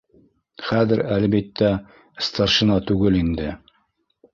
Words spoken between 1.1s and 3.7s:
әлбиттә, старшина түгел инде.